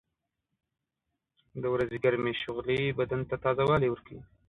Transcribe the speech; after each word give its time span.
•د 1.61 1.63
ورځې 1.73 1.97
ګرمې 2.05 2.33
شغلې 2.43 2.95
بدن 2.99 3.21
ته 3.29 3.35
تازهوالی 3.43 3.87
ورکوي. 3.91 4.21